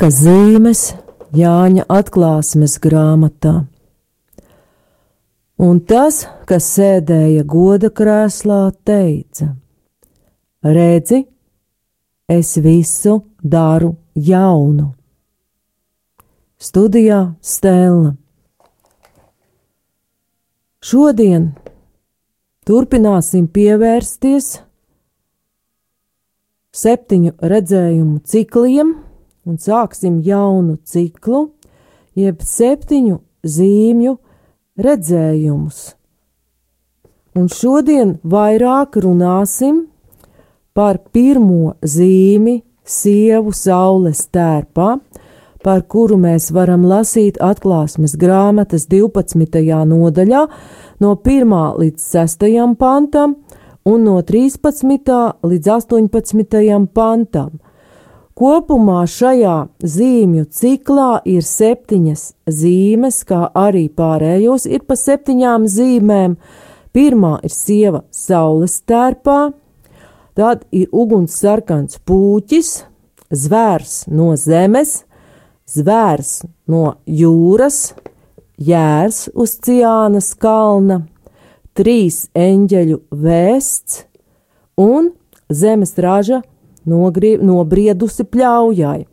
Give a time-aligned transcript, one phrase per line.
[0.00, 0.94] Laika zīmes
[1.36, 3.66] Jāņa atklāsmes grāmatā.
[5.60, 9.50] Un tas, kas sēdēja goda krēslā, teica:
[10.64, 11.18] Redzi,
[12.32, 14.86] es visu daru jaunu.
[16.56, 18.14] Studijā Stēlna.
[20.80, 21.46] Šodien
[22.64, 24.50] turpināsim pievērsties
[26.72, 28.96] septiņu redzējumu cikliem
[29.46, 31.50] un sāksim jaunu ciklu,
[32.18, 34.16] jeb septiņu zīmju
[34.80, 35.80] redzējumus.
[37.38, 39.84] Un šodien vairāk runāsim
[40.74, 44.96] par pirmo zīmi sievu saules tērpā,
[45.62, 49.60] par kuru mēs varam lasīt atklāsmes grāmatas 12.
[49.86, 50.44] nodaļā
[51.04, 51.56] no 1.
[51.82, 52.46] līdz 6.
[52.80, 53.36] pantam
[53.84, 55.18] un no 13.
[55.44, 56.86] līdz 18.
[56.94, 57.58] pantam.
[58.38, 66.36] Kopumā šajā zīmju ciklā ir septiņas zīmes, kā arī pārējos ir pa septiņām zīmēm.
[66.94, 69.52] Pirmā ir sieva saules tērpā,
[70.38, 72.70] tad ir uguns sarkans pūķis,
[73.30, 75.04] zvērs no zemes,
[75.70, 77.92] zvērs no jūras,
[78.58, 81.02] jērs uz Ciānas kalna,
[81.74, 84.04] trīs eņģeļu vēsts
[84.80, 85.12] un
[85.50, 86.40] zemes raža
[86.90, 89.04] nogrie, nobriedusi pļaujai.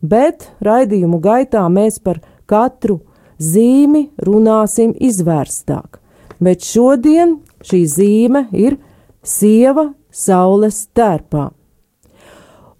[0.00, 3.00] Bet raidījumu gaitā mēs par katru
[3.40, 5.98] zīmi runāsim izvērstāk.
[6.40, 8.78] Bet šodien šī zīme ir
[9.22, 11.50] sieva saules tērpā.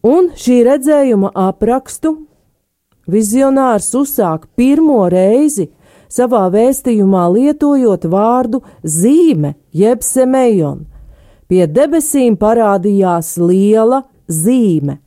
[0.00, 2.14] Un šī redzējuma aprakstu
[3.10, 5.68] vizionārs uzsāk pirmo reizi
[6.10, 10.86] savā vēstījumā lietojot vārdu zīme, jeb semejon,
[11.50, 15.00] Pie debesīm parādījās liela zīme,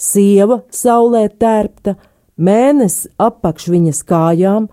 [0.00, 1.96] sieva saulē tērpta,
[2.40, 4.68] mēnesis apakš viņas kājām,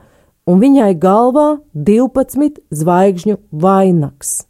[0.48, 4.46] un viņai galvā 12 zvaigžņu vainags.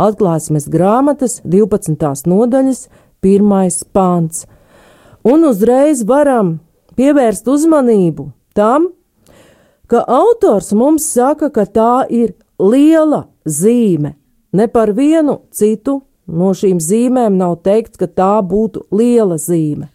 [0.00, 2.24] Atklāsmes grāmatas 12.
[2.26, 2.86] nodaļas,
[3.20, 3.84] 1.
[3.92, 4.46] pāns.
[5.28, 6.54] Un uzreiz varam
[6.96, 8.88] pievērst uzmanību tam,
[9.86, 14.16] ka autors mums saka, ka tā ir liela zīme,
[14.52, 19.90] Ne par vienu citu no šīm zīmēm nav teikts, ka tā būtu liela zīme.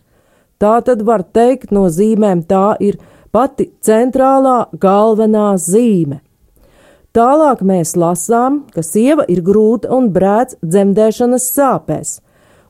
[0.60, 3.00] Tā tad var teikt, no zīmēm tā ir
[3.36, 6.22] pati centrālā galvenā zīme.
[7.16, 12.18] Tālāk mēs lasām, ka sieva ir grūta un brēc dzemdēšanas sāpēs,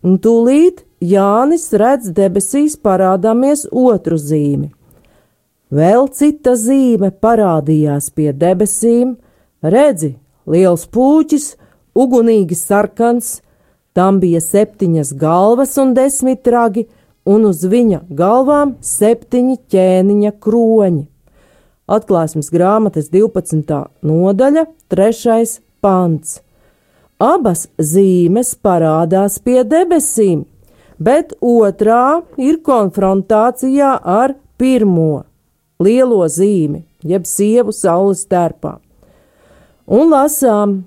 [0.06, 4.70] un tūlīt Jānis redz debesīs parādāmies otru zīmi.
[5.74, 9.16] Vēl cita zīme parādījās pie debesīm,
[9.66, 10.14] redzi,
[10.46, 11.48] liels pūķis,
[11.98, 13.40] ugunīgi sarkans,
[13.96, 16.86] tam bija septiņas galvas un desmit ragi,
[17.26, 21.06] un uz viņa galvām septiņi ķēniņa kroņi.
[21.86, 23.78] Atklāsmes grāmatas 12.
[24.06, 25.60] nodaļa, 3.
[25.86, 26.40] pants.
[27.22, 30.44] Abas zīmes parādās pie debesīm,
[31.00, 35.24] bet otrā ir konfrontācijā ar pirmo
[35.80, 38.76] lielo zīmi, jeb sievu saules tērpā.
[39.86, 40.82] Un lasām,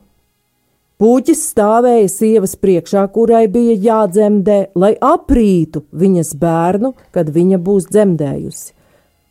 [0.98, 8.72] Puķis stāvēja sievas priekšā, kurai bija jādzemdē, lai aprītu viņas bērnu, kad viņa būs dzemdējusi.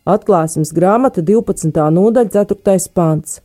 [0.08, 1.76] Atklāsmes grāmata 12.
[1.92, 2.78] nodaļa 4.
[2.96, 3.42] pants.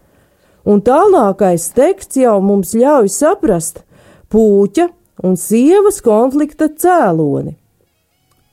[0.63, 3.83] Un tālākais teksts jau mums ļauj saprast
[4.31, 4.87] puķa
[5.27, 7.57] un sievas konflikta cēloni.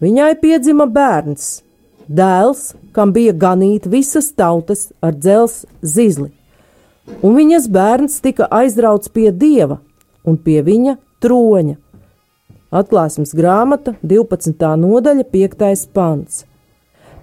[0.01, 1.59] Viņai piedzima bērns,
[2.09, 6.31] dēls, kam bija ganīt visas tautas ar dzels zizli
[7.21, 9.79] un viņas bērns tika aizrauts pie dieva
[10.25, 11.77] un pie viņa troņa.
[12.69, 14.53] Atklāsmes grāmata, 12.
[14.77, 15.87] nodaļa, 5.
[15.93, 16.43] pants.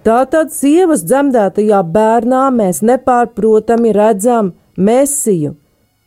[0.03, 5.55] Tātad sievas dzemdētajā bērnā mēs nepārprotami redzam Mēsiju,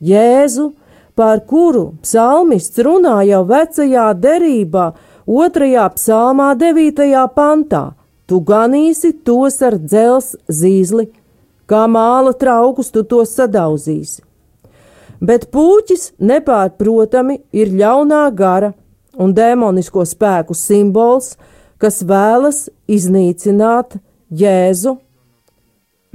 [0.01, 0.71] Jēzu,
[1.19, 4.87] par kuru psalmists runā jau vecajā derībā,
[5.29, 7.11] otrajā psalmā, 9.
[7.35, 7.83] pantā.
[8.25, 11.09] Tu ganīsi tos ar dzels zīzli
[11.71, 14.25] kā māla traukus tu tos sadauzīsi.
[15.21, 18.73] Bet puķis nepārprotami ir ļaunā gara
[19.21, 21.35] un demonisko spēku simbols,
[21.81, 23.99] kas vēlas iznīcināt
[24.31, 24.97] Jēzu,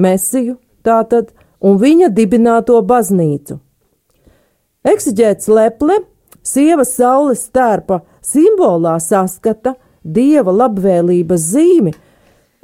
[0.02, 1.30] Mesiju, tātad,
[1.63, 3.60] un viņa dibināto baznīcu.
[4.86, 6.01] Eksiģēts leple,
[6.46, 11.96] sievas saules stērpa simbolā saskata dieva labvēlības zīmi,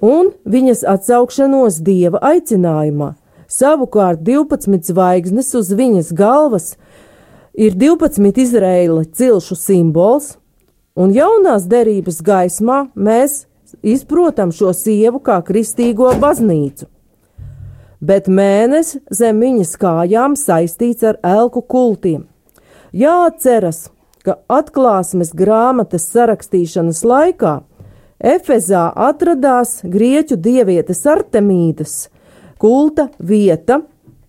[0.02, 3.14] un viņas atsaukšanos dieva aicinājumā.
[3.52, 6.74] Savukārt 12 zvaigznes uz viņas galvas
[7.54, 10.36] ir 12 Izraēla cilšu simbols,
[10.96, 13.46] un jaunās derības gaismā mēs
[13.84, 16.88] izprotam šo sievu kā kristīgo baznīcu.
[18.02, 22.26] Bet mēnesis zem viņas kājām saistīts ar elku kultiem.
[22.92, 23.92] Jāatceras,
[24.26, 27.60] ka atklāsmes grāmatas sarakstīšanas laikā
[28.22, 32.04] Efezā atradās grieķu dievietes Artemīdas
[32.62, 33.82] kulta vieta,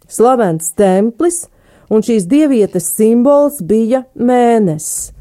[0.09, 1.47] slavens templis,
[1.93, 5.13] un šīs dievietes simbols bija mēnesis.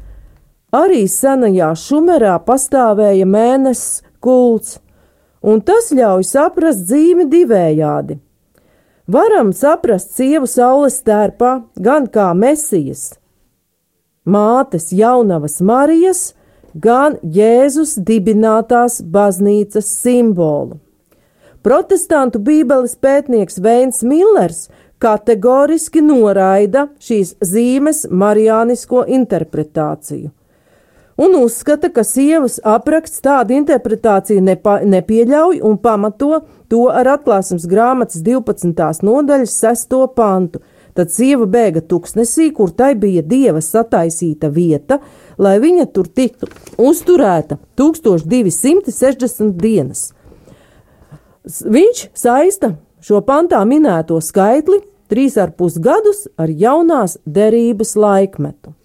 [0.72, 4.78] Arī senajā šumerā pastāvēja mēnesis kults,
[5.44, 8.16] un tas ļauj saprast dzīvi divējādi.
[9.12, 13.18] Varam saprast sievu saules tērpā gan kā mesijas,
[14.24, 16.30] mātes jaunavas Marijas,
[16.74, 20.78] gan Jēzus dibinātās baznīcas simbolu.
[21.62, 24.68] Protestantu bībeles pētnieks Veins Millers
[25.02, 30.30] kategoriski noraida šīs zīmes marijānisko interpretāciju
[31.16, 36.42] un uzskata, ka sievas apraksts tādu interpretāciju nepa, nepieļauj un pamato
[36.72, 39.04] to ar atklāsmes grāmatas 12.
[39.06, 39.98] nodaļas 6.
[40.16, 40.62] pantu.
[40.92, 44.98] Tad sieva bēga tuksnesī, kur tai bija dieva sataisīta vieta,
[45.38, 46.46] lai viņa tur tiktu
[46.76, 50.12] uzturēta 1260 dienas.
[51.48, 58.76] Viņš saista šo pantā minēto skaitli trīs ar pus gadus ar jaunās derības laikmetu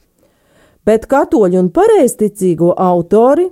[0.87, 3.49] bet katoļu un pareizticīgo autori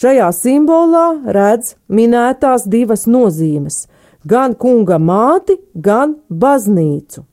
[0.00, 1.06] šajā simbolā
[1.36, 3.86] redz minētās divas nozīmes-
[4.32, 7.24] gan kunga māti, gan baznīcu.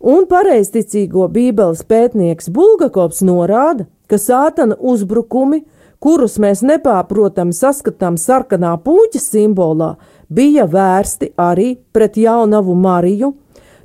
[0.00, 5.62] Un pareizticīgo bībeles pētnieks Bulgakovs norāda, ka sātana uzbrukumi,
[6.00, 9.94] kurus mēs nepārprotami saskatām sarkanā puķa simbolā,
[10.28, 13.32] bija vērsti arī pret jaunavu Mariju,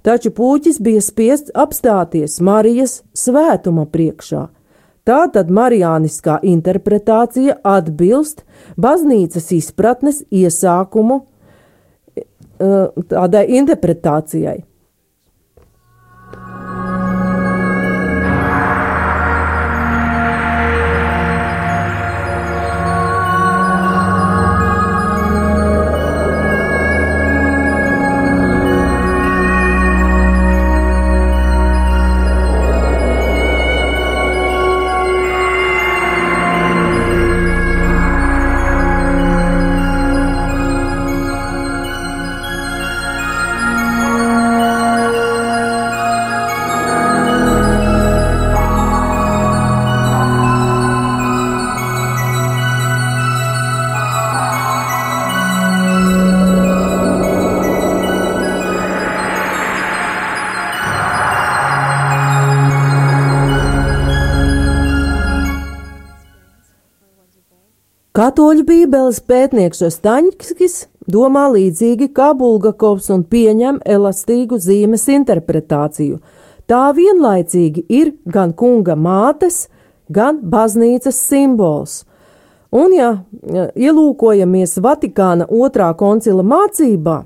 [0.03, 4.47] taču puķis bija spiests apstāties Marijas svētuma priekšā.
[5.07, 8.43] Tātad marijāniskā interpretācija atbilst
[8.77, 11.23] baznīcas izpratnes iesākumu
[12.17, 14.59] eh, tādai interpretācijai.
[68.31, 70.75] Katoļu bībeles pētnieks Ostaņskis
[71.11, 76.21] domā līdzīgi kā Bulgakovs un pieņem elastīgu zīmes interpretāciju.
[76.63, 79.65] Tā vienlaicīgi ir gan kunga mātes,
[80.07, 82.05] gan baznīcas simbols.
[82.71, 83.09] Un, ja
[83.75, 87.17] ielūkojamies Vatikāna otrā koncila mācībā,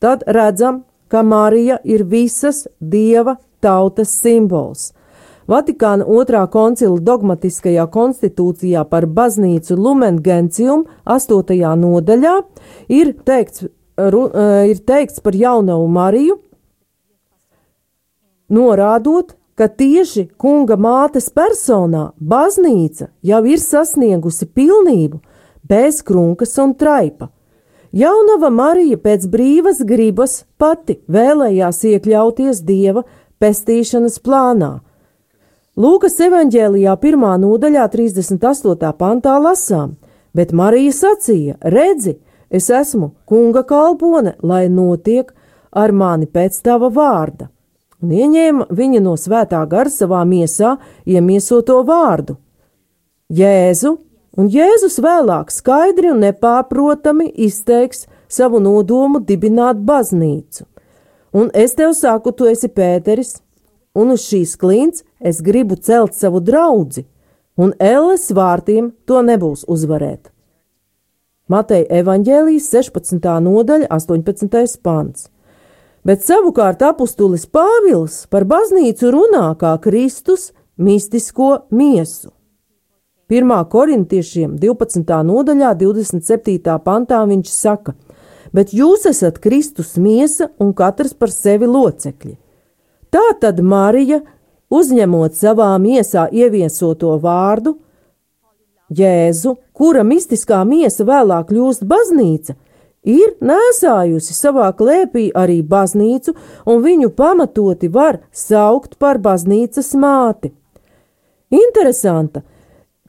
[0.00, 4.94] tad redzam, ka Marija ir visas dieva tautas simbols.
[5.48, 11.54] Vatikāna otrā koncila dogmatiskajā konstitūcijā par baznīcu Lumen Gentium 8.
[11.80, 12.34] nodaļā
[12.92, 13.64] ir teikts,
[13.96, 14.26] ru,
[14.68, 16.36] ir teikts par jaunavu Mariju,
[18.52, 25.22] norādot, ka tieši kunga mātes personā baznīca jau ir sasniegusi pilnību
[25.64, 27.30] bez krunkas un traipa.
[27.96, 33.06] Jaunava Marija pēc brīvas gribas pati vēlējās iekļauties dieva
[33.40, 34.70] pestīšanas plānā,
[35.78, 38.88] Lūkas evanģēlijā pirmā nodaļā 38.
[38.98, 39.92] pantā lasām,
[40.34, 42.16] bet Marija sacīja: Redzi,
[42.50, 45.30] es esmu kunga kalpone, lai notiek
[45.70, 47.46] ar mani pēc tava vārda.
[48.02, 50.74] Un ieņēma viņa no svētā gara savā miesā
[51.06, 52.34] iemiesoto vārdu-
[53.38, 53.96] Jēzu,
[54.36, 60.66] un Jēzus vēlāk skaidri un nepārprotami izteiks savu nodomu dibināt baznīcu.
[61.32, 63.38] Un es tev saku, tu esi Pēteris,
[63.94, 67.04] un uz šīs klints es gribu celt savu draugu,
[67.58, 70.30] un elles vārtiem to nebūs uzvarēt.
[71.48, 73.24] Mateja evaņģēlijas 16.
[73.40, 74.78] nodaļa, 18.
[74.84, 75.28] pants.
[76.04, 82.30] Bet savukārt apustulis Pāvils par baznīcu runā kā Kristus mistisko miesu.
[83.28, 83.50] 1.
[83.68, 85.02] korintiešiem 12.
[85.30, 86.76] nodaļā, 27.
[86.84, 87.92] pantā viņš saka:
[88.52, 92.36] Bet jūs esat Kristus miesa un katrs par sevi locekļi.
[93.12, 94.22] Tā tad Marija,
[94.70, 97.76] uzņemot savā miesā ieviesoto vārdu,
[98.88, 102.54] Jēzu, kura mistiskā miesa vēlāk kļūst baznīca,
[103.04, 106.32] ir nēsājusi savā klēpī arī baznīcu,
[106.64, 110.54] un viņu pamatoti var saukt par baznīcas māti.
[111.52, 112.42] Interesanta,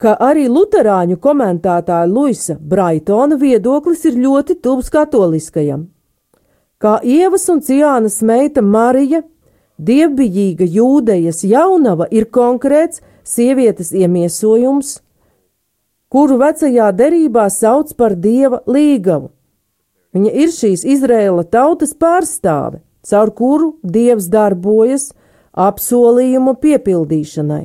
[0.00, 5.88] ka arī luterāņu komentētāja Luisa Braitona viedoklis ir ļoti tuvs katoliskajam.
[6.80, 9.20] Kā Ievas un Ciānas meita Marija,
[9.80, 14.98] dievbijīga jūdejas jaunava ir konkrēts sievietes iemiesojums,
[16.10, 19.30] kuru vecajā derībā sauc par dieva līgavu.
[20.14, 25.12] Viņa ir šīs Izraēla tautas pārstāve, caur kuru dievs darbojas
[25.54, 27.64] apsolījumu piepildīšanai.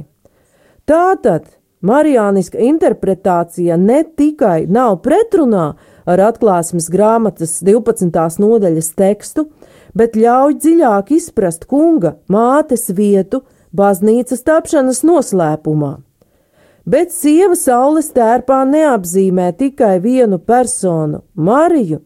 [0.85, 1.49] Tātad
[1.85, 5.73] Marijāniska interpretācija ne tikai nav pretrunā
[6.05, 8.39] ar atklāsmes grāmatas 12.
[8.41, 9.49] nodaļas tekstu,
[9.97, 13.43] bet ļauj dziļāk izprast kunga mātes vietu
[13.75, 15.95] baznīcas tapšanas noslēpumā.
[16.85, 22.03] Bet sieva saules tērpā neapzīmē tikai vienu personu, Mariju,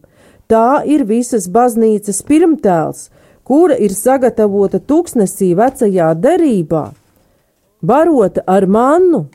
[0.48, 3.10] tā ir visas baznīcas pirmtēls,
[3.44, 6.86] kura ir sagatavota tūkstnesī vecajā derībā,
[7.82, 9.26] barota ar mannu,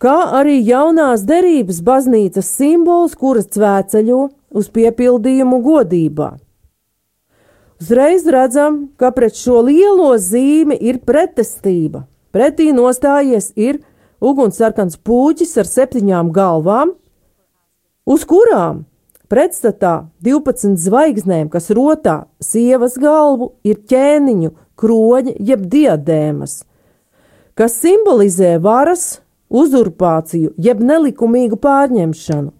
[0.00, 4.20] kā arī jaunās derības baznīcas simbols, kuras cvēceļo
[4.56, 6.30] uz piepildījumu godībā.
[7.80, 12.04] Uzreiz redzam, ka pret šo lielo zīmi ir pretestība.
[12.30, 13.80] Pretī nostājies ir
[14.20, 16.92] ugunsarkans puķis ar septiņām galvām,
[18.04, 18.84] uz kurām
[19.32, 26.62] pretstatā 12 zvaigznēm, kas rotā sievas galvu, ir ķēniņu, kroņa jeb diadēmas,
[27.56, 32.52] kas simbolizē varas, uzurpāciju jeb nelikumīgu pārņemšanu.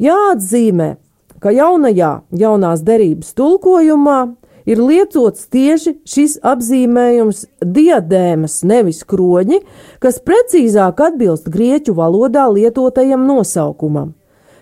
[0.00, 0.94] Jāatzīmē,
[1.40, 4.20] ka jaunajā jaunās derības tulkojumā
[4.68, 9.60] ir lietots tieši šis apzīmējums diadēmas, nevis kroņi,
[10.00, 14.14] kas precīzāk atbilst grieķu valodā lietotajam nosaukumam.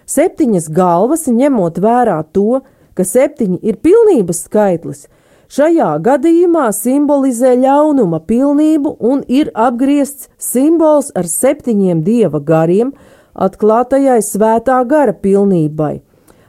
[0.09, 2.63] Septiņas galvas, ņemot vērā to,
[2.97, 5.07] ka septiņi ir pilnības skaitlis,
[5.49, 12.91] Šajā gadījumā simbolizē ļaunuma pilnību un ir apgriezts simbols ar septiņiem dieva gariem,
[13.33, 16.03] atklātajai svētā gara pilnībai.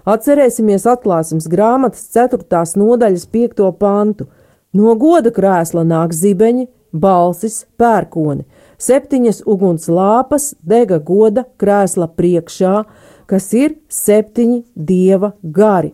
[0.04, 2.44] Atcerēsimies atklāsmes grāmatas 4.
[2.82, 3.70] nodaļas 5.
[3.80, 4.28] pantu.
[4.76, 8.44] No goda krēsla nāk zibeņi, balsis, pērkoni,
[8.84, 12.84] septiņas uguns lāpas dega goda krēsla priekšā,
[13.32, 15.94] kas ir septiņi dieva gari.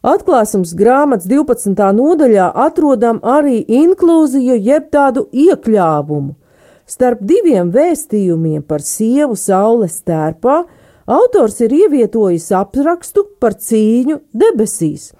[0.00, 1.76] Atklāsums grāmatas 12.
[1.92, 6.32] nodaļā atrodam arī inklūziju jeb tādu iekļāvumu.
[6.88, 10.62] Starp diviem vēstījumiem par sievu saules tērpā
[11.04, 15.10] autors ir ievietojis aprakstu par cīņu debesīs,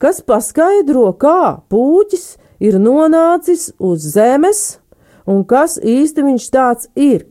[0.00, 2.24] kas paskaidro, kā pūķis
[2.64, 4.80] ir nonācis uz zemes
[5.28, 7.28] un kas īsti viņš tāds ir.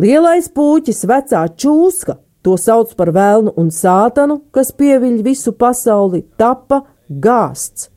[0.00, 6.82] Lielais pūķis, vecā čūska, To sauc par vēlnu un sātanu, kas pieviļ visu pasauli, tapa
[7.08, 7.88] gāsts.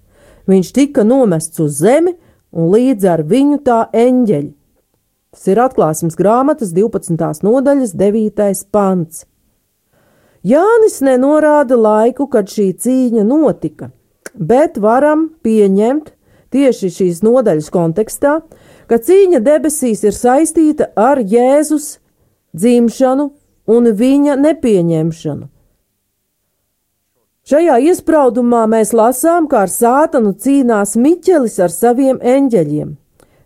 [0.45, 2.13] Viņš tika nomests uz zemi,
[2.53, 4.51] un līdz ar viņu tā eņģeļi.
[5.35, 7.41] Tas ir atklāsmes grāmatas 12.
[7.43, 8.67] nodaļas 9.
[8.71, 9.25] pants.
[10.45, 13.89] Jānis nenorāda laiku, kad šī cīņa notika,
[14.37, 16.13] bet varam pieņemt
[16.53, 18.35] tieši šīs nodaļas kontekstā,
[18.85, 21.95] ka cīņa debesīs ir saistīta ar Jēzus
[22.55, 23.31] dzimšanu
[23.67, 25.49] un viņa nepieņemšanu.
[27.45, 32.95] Šajā iespraudumā mēs lasām, kā ar sātanu cīnās Miķelis ar saviem eņģeļiem.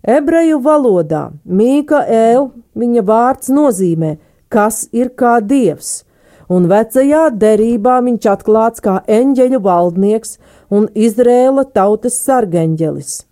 [0.07, 2.45] Ebreju valodā Mīkaēl
[2.79, 4.13] viņa vārds nozīmē,
[4.47, 6.05] kas ir kā dievs,
[6.47, 10.37] un vecajā derībā viņš atklāts kā eņģeļu valdnieks
[10.71, 13.25] un Izrēla tautas sargeņģelis.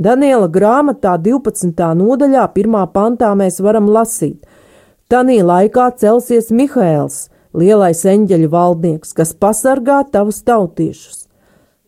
[0.00, 1.92] Daniela grāmatā 12.
[2.00, 2.80] nodaļā, 1.
[2.92, 4.40] pantā mēs varam lasīt–
[5.06, 11.28] Tanī laikā celsies Mihaēls, lielais eņģeļu valdnieks, kas pasargā tavus tautiešus.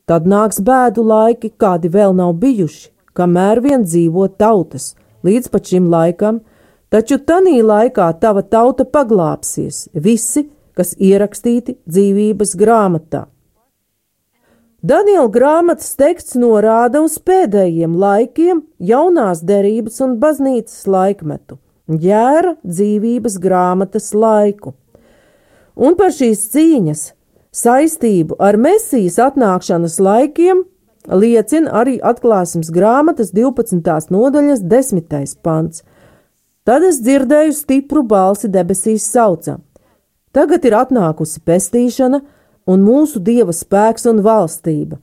[0.06, 4.92] Tad nāks bēdu laiki, kādi vēl nav bijuši, kamēr vien dzīvo tautas,
[5.26, 6.40] līdz pat šim laikam,
[6.94, 10.46] taču tanī laikā tava tauta paglāpsies, visi,
[10.78, 13.26] kas ierakstīti dzīvības grāmatā.
[14.78, 24.12] Daniela grāmatas teksts norāda uz pēdējiem laikiem, jaunās derības un baznīcas laikmetu ģēra dzīvības grāmatas
[24.14, 24.74] laiku.
[25.78, 27.04] Un par šīs cīņas
[27.54, 30.64] saistību ar Mēsīs atnākšanas laikiem
[31.08, 34.10] liecina arī atklāsmes grāmatas 12.
[34.12, 35.38] nodaļas 10.
[35.42, 35.84] pants.
[36.68, 39.62] Tad es dzirdēju stipru balsi debesīs saucam.
[40.36, 42.20] Tagad ir atnākusi pestīšana
[42.68, 44.98] un mūsu dieva spēks un valstība,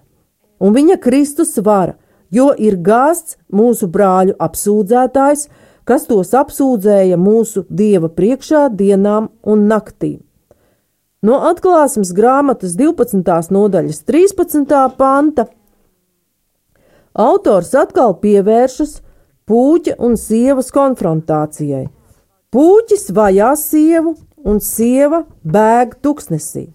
[0.62, 1.96] un viņa Kristus vara,
[2.30, 5.48] jo ir gāsts mūsu brāļu apsūdzētājs,
[5.86, 10.20] kas tos apsūdzēja mūsu dieva priekšā dienām un naktīm.
[11.26, 13.24] No atklāsmes grāmatas 12.
[13.54, 14.76] nodaļas 13.
[14.98, 15.48] panta
[17.14, 19.00] autors atkal pievēršas
[19.50, 21.88] puķa un sievas konfrontācijai.
[22.54, 24.16] Puķis vajā sievu,
[24.46, 26.70] un sieva bēg tuksnesī.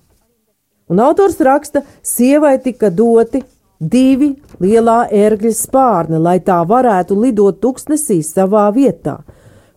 [0.90, 3.44] Un autors raksta, sievai tika doti
[3.80, 9.20] divi lielā ērgļa spārni, lai tā varētu lidot tuksnesī savā vietā,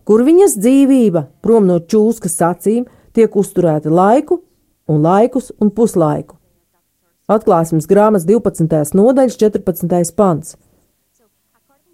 [0.04, 2.84] kur viņas dzīvība, prom no čūskas acīm,
[3.16, 4.42] tiek uzturēta laiku
[4.88, 6.36] un laikus un puslaiku.
[7.24, 8.92] Atklāsmes grāmatas 12.
[8.92, 10.12] nodaļas 14.
[10.12, 10.58] pants.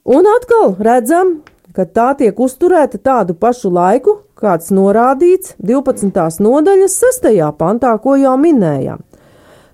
[0.03, 1.37] Un atkal redzam,
[1.77, 6.41] ka tā tiek uzturēta tādu pašu laiku, kāds norādīts 12.
[6.43, 7.31] nodaļas 6.
[7.61, 9.05] pantā, ko jau minējām.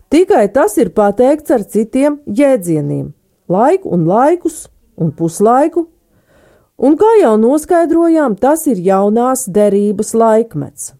[0.08, 3.12] Tikai tas ir pateikts ar citiem jēdzieniem-
[3.54, 5.86] laiku un laikus un puslaiku,
[6.78, 10.92] un kā jau noskaidrojām, tas ir jaunās derības laikmets.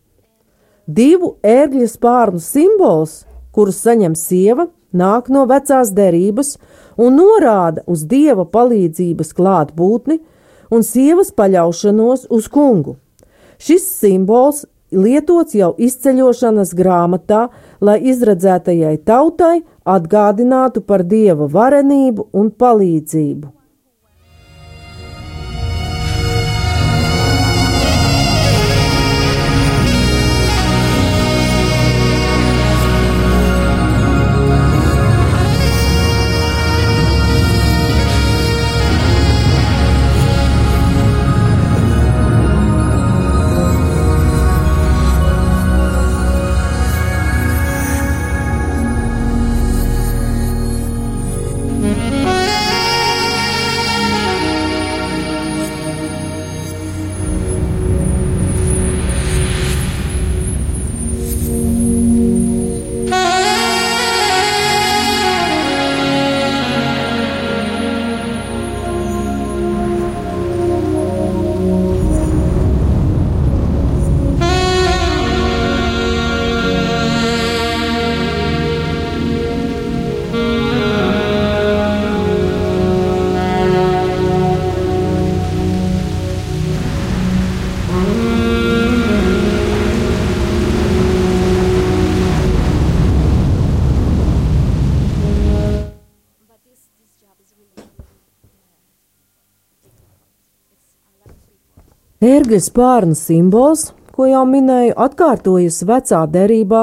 [0.89, 6.57] Divu ērgļa spārnu simbols, kurus saņem sieva, nāk no vecās derības
[6.97, 10.21] un norāda uz dieva palīdzības klātbūtni
[10.71, 12.97] un sievas paļaušanos uz kungu.
[13.59, 17.49] Šis simbols lietots jau izceļošanas grāmatā,
[17.81, 23.56] lai izredzētajai tautai atgādinātu par dieva varenību un palīdzību.
[102.27, 106.81] Ērgļa spārna simbols, ko jau minēju, atkārtojas vecā derībā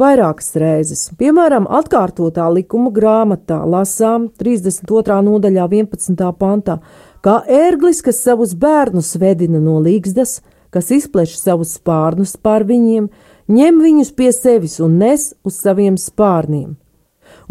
[0.00, 1.02] vairākas reizes.
[1.20, 5.18] Piemēram, atkārtotā likuma grāmatā lasām 32.
[5.28, 6.24] nodaļā 11.
[6.40, 6.80] pantā,
[7.22, 10.40] kā ērglis, kas savus bērnus vedina no līgzdas,
[10.74, 13.06] kas izpleš savus spārnus pār viņiem,
[13.52, 16.72] ņem viņus pie sevis un nes uz saviem spārniem.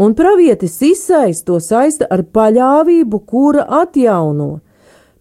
[0.01, 4.57] Un pravietis izsaist to saista ar paļāvību, kura atjauno,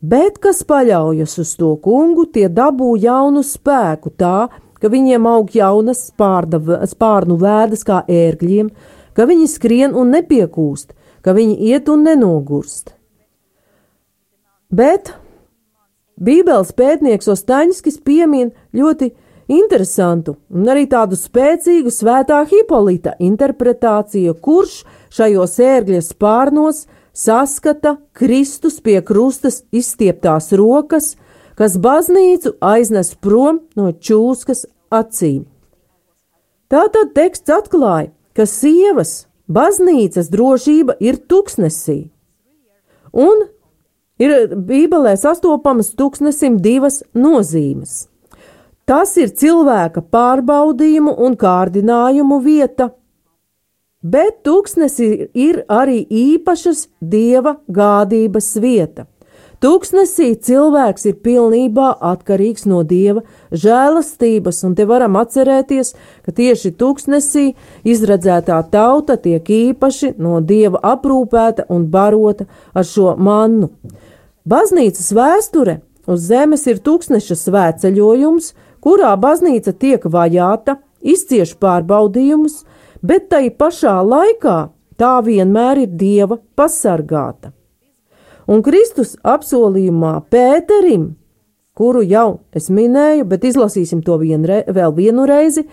[0.00, 4.48] bet kas paļaujas uz to kungu, tie dabū jaunu spēku tā,
[4.80, 8.70] ka viņiem aug jaunas spārda, spārnu vēdas kā ērgļiem,
[9.16, 12.94] ka viņi skrien un nepiekūst, ka viņi iet un nenogurst.
[14.70, 15.12] Bet
[16.20, 19.10] Bībeles pētnieks Ostaņskis piemin ļoti
[19.50, 24.82] interesantu un arī tādu spēcīgu svētā Hipolīta interpretāciju, kurš
[25.12, 26.86] šajos ērgļa spārnos–
[27.20, 31.14] saskata Kristus pie krustas izstieptās rokas,
[31.58, 35.44] kas baznīcu aiznes prom no čūskas acīm.
[36.70, 42.04] Tātad teksts atklāja, ka sievas baznīcas drošība ir tuksnesī,
[43.12, 43.42] un
[44.22, 48.06] ir Bībelē sastopamas tuksnesim divas nozīmes.
[48.86, 52.90] Tas ir cilvēka pārbaudījumu un kārdinājumu vieta,
[54.02, 59.06] bet tūkstnesī ir arī īpašas dieva gādības vieta.
[59.60, 63.20] Tūkstnesī cilvēks ir pilnībā atkarīgs no dieva
[63.52, 65.92] žēlastības, un te varam atcerēties,
[66.24, 67.50] ka tieši tūkstnesī
[67.84, 73.68] izredzētā tauta tiek īpaši no dieva aprūpēta un barota ar šo mannu.
[74.48, 82.62] Baznīcas vēsture uz zemes ir tūkstneša svētceļojums, kurā baznīca tiek vajāta, izcieš pārbaudījumus,
[83.02, 84.58] bet tai pašā laikā
[85.00, 87.52] tā vienmēr ir Dieva pasargāta.
[88.50, 91.14] Un Kristus apsolījumā Pēterim,
[91.78, 95.64] kuru jau es minēju, bet izlasīsim to vienre, vēl vienu reizi,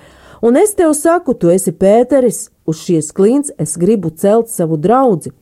[0.45, 5.33] un es tev saku, tu esi Pēteris, uz šies klints es gribu celt savu draugu,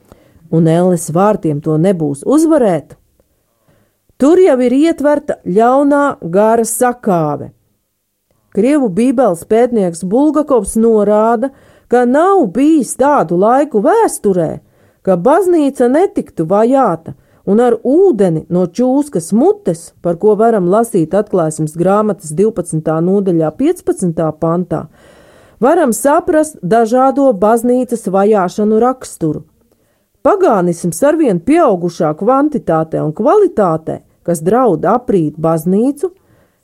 [0.50, 2.96] un elles vārtiem to nebūs uzvarēt.
[4.16, 7.50] Tur jau ir ietverta ļaunā gara sakāve.
[8.56, 11.75] Krievu bībeles pētnieks Bulgakovs norāda, ka
[12.06, 14.58] nav bijis tādu laiku vēsturē,
[15.06, 17.14] ka baznīca netiktu vajāta,
[17.46, 22.82] un ar ūdeni no čūskas mutes, par ko varam lasīt atklāsmes grāmatas 12.
[22.82, 24.24] nodaļā 15.
[24.42, 24.86] pantā,
[25.62, 29.46] varam saprast dažādo baznīcas vajāšanu raksturu.
[30.26, 36.10] Pagānisms arvien pieaugušā kvantitātē un kvalitātē, kas draud aprīt baznīcu,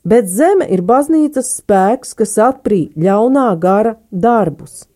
[0.03, 4.89] bet zeme ir baznīcas spēks, kas aprī ļaunā gara darbus.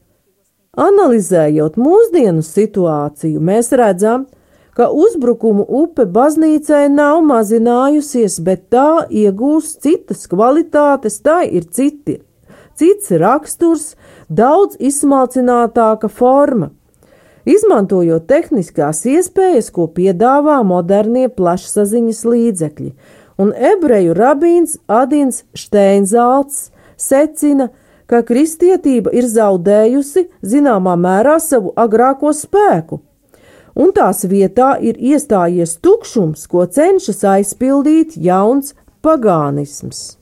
[0.76, 4.26] Analizējot mūsdienu situāciju, mēs redzam,
[4.76, 12.20] ka uzbrukumu upe baznīcai nav mazinājusies, bet tā iegūst citas kvalitātes, tā ir citi
[12.76, 13.94] cits raksturs,
[14.28, 16.70] daudz izsmalcinātāka forma.
[17.46, 22.92] Izmantojot tehniskās iespējas, ko piedāvā modernie plašsaziņas līdzekļi,
[23.38, 27.85] un ebreju rabīns Adins Steinzalts secina, ka
[28.22, 33.00] kristietība ir zaudējusi zināmā mērā savu agrāko spēku,
[33.74, 40.16] un tās vietā ir iestājies tukšums, ko cenšas aizpildīt jauns pagānisms.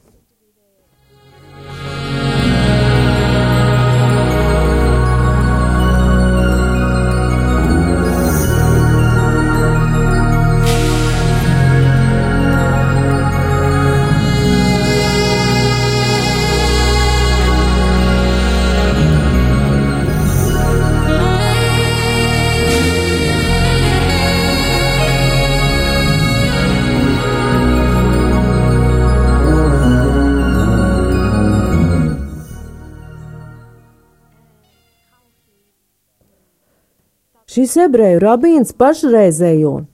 [37.55, 39.85] Šis ebreju rabīns pašreizējo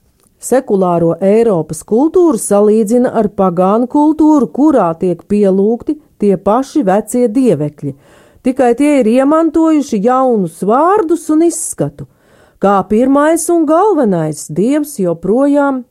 [0.41, 7.93] sekulāro Eiropas kultūru salīdzina ar pagānu kultūru, kurā tiek pielūgti tie paši vecie dievekļi,
[8.41, 12.07] tikai tie ir iemantojuši jaunus vārdus un izskatu.
[12.57, 15.83] Kā pirmais un galvenais dievs joprojām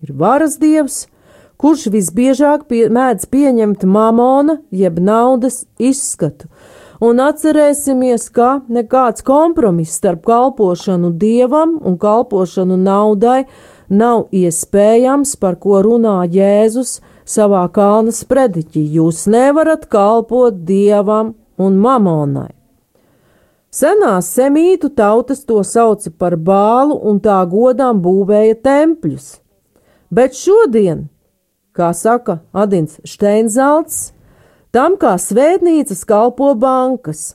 [0.00, 1.02] ir varas dievs,
[1.60, 6.48] kurš visbiežāk pie, mēdz pieņemt mamona jeb naudas izskatu,
[7.00, 13.44] un atcerēsimies, ka nekāds kompromiss starp kalpošanu dievam un kalpošanu naudai
[13.88, 18.84] nav iespējams, par ko runā Jēzus savā kalna sprediķī.
[18.98, 22.52] Jūs nevarat kalpot dievam un mamonai.
[23.68, 29.26] Senās semītu tautas to sauca par bālu un tā godām būvēja tempļus,
[30.08, 31.04] bet šodien,
[31.76, 34.14] kā saka Adins Steinzelts,
[34.72, 37.34] tam kā svētnīcas kalpo bankas.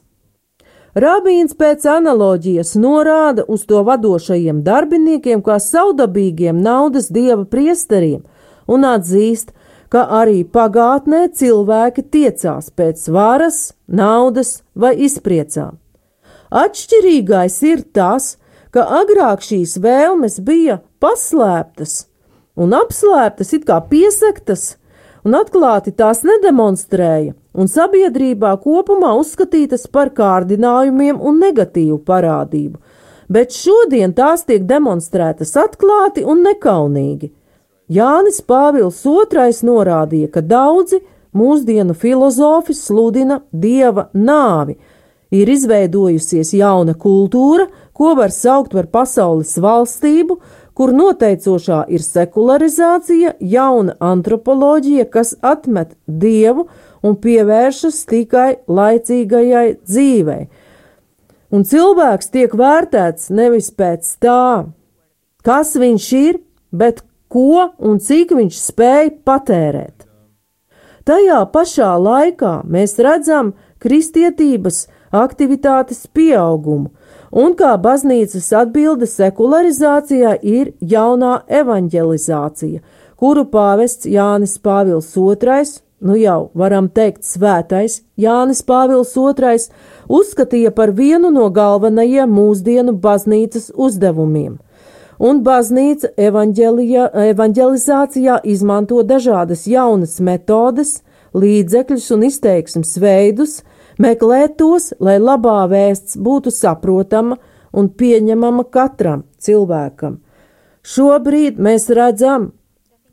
[0.94, 8.22] Rabīns pēc analoģijas norāda uz to vadošajiem darbiniekiem kā saudabīgiem naudas dieva priesteriem
[8.70, 9.56] un atzīst,
[9.90, 15.80] ka arī pagātnē cilvēki tiecās pēc varas, naudas vai izpriecām.
[16.54, 18.36] Atšķirīgais ir tas,
[18.74, 22.06] ka agrāk šīs vēlmes bija paslēptas
[22.54, 24.76] un apslēptas, it kā piesaktas,
[25.24, 32.80] un atklāti tās nedemonstrēja, un sabiedrībā kopumā uzskatītas par kārdinājumiem un negatīvu parādību,
[33.32, 37.32] bet šodien tās tiek demonstrētas atklāti un nekaunīgi.
[37.94, 41.02] Jānis Pāvils II norādīja, ka daudzi
[41.36, 44.78] mūsdienu filozofi sludina dieva nāvi,
[45.34, 50.40] ir izveidojusies jauna kultūra, ko var saukt par pasaules valstību,
[50.84, 56.66] kur noteicošā ir sekularizācija, jauna antropoloģija, kas atmet dievu
[57.08, 60.42] un pievēršas tikai laicīgajai dzīvei.
[61.56, 64.66] Un cilvēks tiek vērtēts nevis pēc tā,
[65.48, 66.42] kas viņš ir,
[66.76, 67.00] bet
[67.32, 70.04] ko un cik viņš spēj patērēt.
[71.08, 76.92] Tajā pašā laikā mēs redzam kristietības aktivitātes pieaugumu,
[77.34, 82.82] un kā baznīcas atbilde sekularizācijā ir jaunā evanģelizācija,
[83.18, 85.64] kuru pāvests Jānis Pāvils II,
[86.04, 89.58] nu jau varam teikt svētais Jānis Pāvils II,
[90.10, 94.60] uzskatīja par vienu no galvenajiem mūsdienu baznīcas uzdevumiem.
[95.24, 103.64] Un baznīca evanģelizācijā izmanto dažādas jaunas metodes, līdzekļus un izteiksmes veidus,
[104.02, 107.38] meklēt tos, lai labā vēsts būtu saprotama
[107.74, 110.20] un pieņemama katram cilvēkam.
[110.84, 112.52] Šobrīd mēs redzam,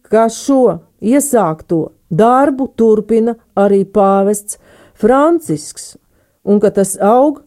[0.02, 4.58] ka šo iesākto darbu turpina arī pāvests
[4.94, 5.96] Francisks,
[6.44, 7.42] un ka tas aug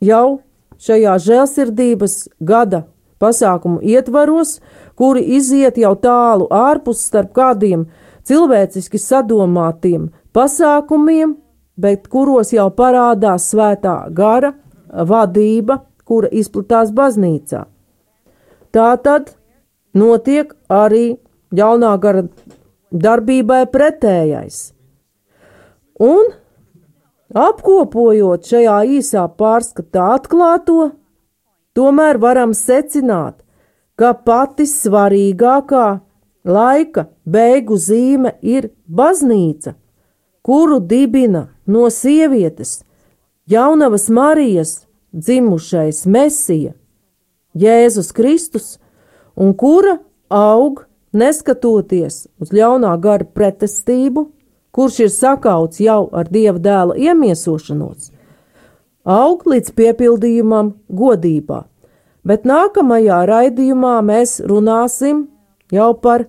[0.00, 0.40] jau
[0.80, 2.84] šajā žēlsirdības gada
[3.20, 4.58] pasākumu ietvaros,
[4.98, 7.86] kuri iziet jau tālu ārpus starp kādiem
[8.28, 11.36] cilvēciski sadomātiem pasākumiem,
[11.76, 14.52] bet kuros jau parādās svētā gara
[14.88, 17.64] vadība, kura izplatās baznīcā.
[18.74, 19.34] Tā tad
[19.94, 21.16] notiek arī
[21.54, 22.24] jaunā gara
[22.90, 24.72] darbībai pretējais.
[26.02, 26.32] Un
[27.34, 30.90] apkopojot šajā īsā pārskatā atklāto,
[31.74, 33.40] tomēr varam secināt,
[33.98, 35.86] ka pati svarīgākā
[36.44, 39.74] laika beigu zīme ir baznīca,
[40.44, 42.84] kuru dibina no sievietes
[43.46, 46.72] jaunavas Marijas dzimušais Mesija,
[47.54, 48.78] Jēzus Kristus,
[49.36, 54.26] un kura aug neskatoties uz ļaunā gara pretestību,
[54.74, 58.10] kurš ir sakauts jau ar dieva dēla iemiesošanos,
[59.04, 61.62] aug līdz piepildījumam godībā.
[62.24, 65.28] Bet nākamajā raidījumā mēs runāsim
[65.72, 66.26] jau par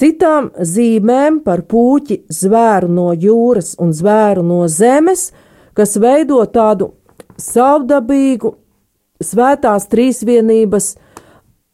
[0.00, 5.30] citām zīmēm, par puķi zvēru no jūras un zvēru no zemes,
[5.74, 6.92] kas veido tādu
[7.40, 8.54] savdabīgu
[9.22, 10.94] svētās trīsvienības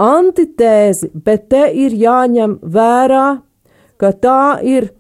[0.01, 3.27] antitēzi, bet te ir jāņem vērā,
[4.01, 4.91] ka tā ir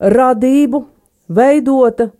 [0.00, 0.82] radību
[1.28, 2.10] veidota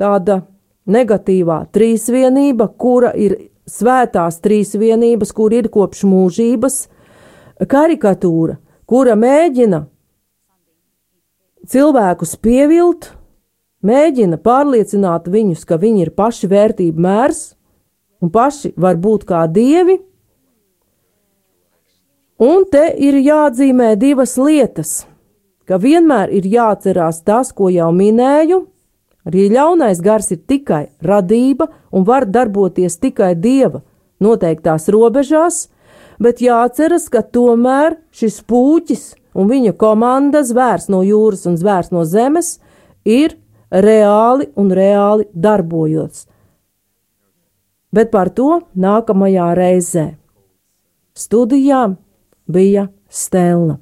[0.00, 0.42] tāda
[0.88, 3.36] negatīvā trīsvienība, kura ir
[3.68, 6.78] svētās trīsvienības, kur ir kopš mūžības
[7.70, 9.84] karikatūra, kura mēģina
[11.68, 13.12] cilvēkus pievilt,
[13.86, 17.42] mēģina pārliecināt viņus, ka viņi ir paši vērtību mērs
[18.22, 20.00] un paši var būt kā dievi.
[22.42, 25.04] Un te ir jāatzīmē divas lietas,
[25.66, 28.64] ka vienmēr ir jāatcerās tas, ko jau minēju,
[29.28, 33.84] arī ļaunais gars ir tikai radība un var darboties tikai dieva
[34.22, 35.68] noteiktās robežās,
[36.20, 42.04] bet jāatceras, ka tomēr šis puķis un viņa komanda zvērs no jūras un zvērs no
[42.04, 42.58] zemes
[43.04, 43.38] ir
[43.72, 46.26] reāli un reāli darbojoties.
[47.92, 50.06] Bet par to nākamajā reizē.
[51.12, 51.90] Studijā
[52.48, 53.76] bija Stela.